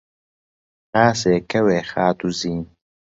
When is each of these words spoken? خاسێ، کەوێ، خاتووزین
خاسێ، 0.91 1.35
کەوێ، 1.51 1.79
خاتووزین 1.91 2.61